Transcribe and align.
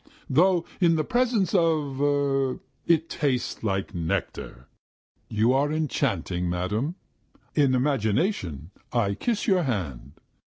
_Though 0.27 0.65
in 0.79 0.95
the 0.95 1.03
presence 1.03 1.53
of... 1.53 2.01
er... 2.01 2.59
it 2.87 3.07
tastes 3.07 3.61
like 3.61 3.93
nectar. 3.93 4.65
You 5.29 5.53
are 5.53 5.71
enchanting, 5.71 6.49
madam! 6.49 6.95
In 7.53 7.75
imagination 7.75 8.71
I 8.91 9.13
kiss 9.13 9.45
your 9.45 9.61
hand." 9.61 10.13